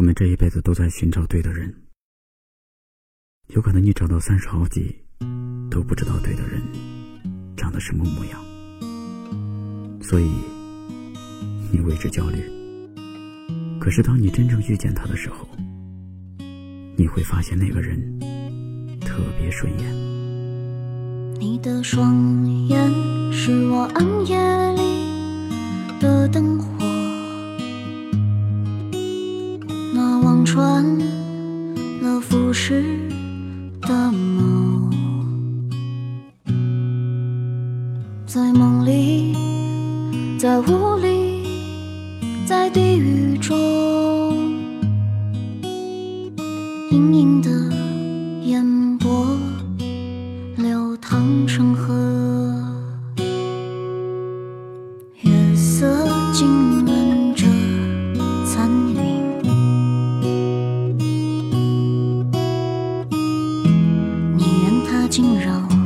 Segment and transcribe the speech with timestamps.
[0.00, 1.74] 我们这一辈子都在寻找对的人，
[3.48, 4.96] 有可能你找到三十好几，
[5.70, 6.62] 都不知道对的人
[7.54, 8.40] 长得什么模样，
[10.00, 10.30] 所以
[11.70, 12.38] 你为之焦虑。
[13.78, 15.46] 可是当你真正遇见他的时候，
[16.96, 18.18] 你会发现那个人
[19.02, 19.94] 特别顺眼。
[21.38, 22.90] 你的双眼
[23.30, 26.69] 是我暗夜里的灯火。
[30.60, 30.84] 穿
[32.02, 32.84] 了浮世
[33.80, 34.90] 的梦，
[38.26, 39.34] 在梦里，
[40.38, 41.46] 在雾里，
[42.44, 43.56] 在地狱中，
[46.90, 47.50] 隐隐的
[48.42, 49.29] 烟波
[65.10, 65.79] 惊扰。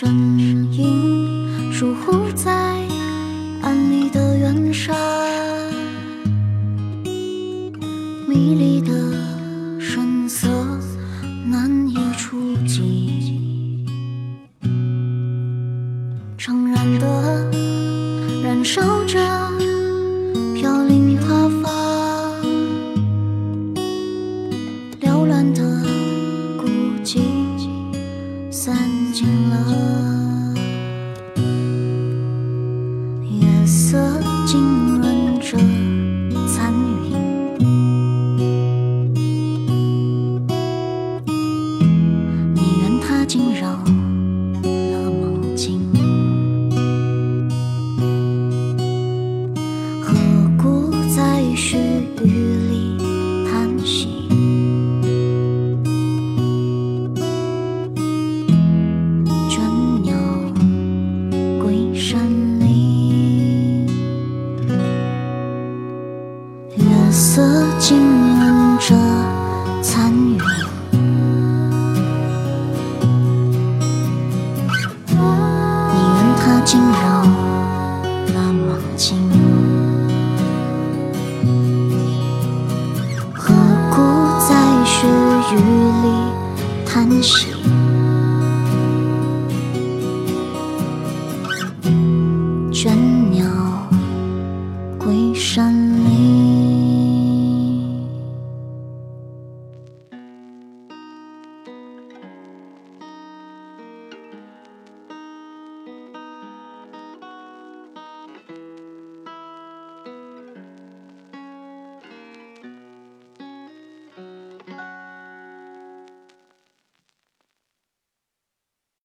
[0.00, 0.08] 身
[0.72, 2.52] 影疏忽在
[3.62, 4.96] 暗里的远山，
[8.28, 8.92] 迷离的
[9.80, 10.46] 神色
[11.44, 13.84] 难以触及，
[16.38, 17.50] 怅然的
[18.44, 19.18] 燃烧着
[20.54, 22.40] 飘零塌方，
[25.00, 25.84] 缭乱的
[26.56, 26.68] 孤
[27.02, 27.18] 寂。
[28.48, 28.76] 散
[29.18, 30.54] 尽了，
[33.40, 33.98] 月色
[34.46, 34.60] 浸
[35.00, 35.58] 润着
[36.46, 37.10] 残云，
[42.54, 43.82] 你愿它惊扰
[75.10, 76.96] 你愿它惊扰
[78.34, 78.66] 了梦
[78.96, 79.06] 境，
[83.34, 83.54] 何
[83.90, 83.96] 故
[84.48, 84.50] 在
[84.84, 84.96] 絮
[85.52, 85.56] 语
[86.02, 86.06] 里
[86.86, 86.86] 叹
[87.22, 87.48] 息？